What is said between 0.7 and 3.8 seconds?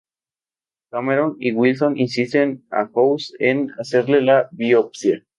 Cameron y Wilson insisten a House en